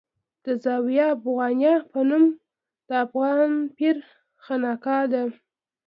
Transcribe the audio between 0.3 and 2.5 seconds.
د زاویه افغانیه په نامه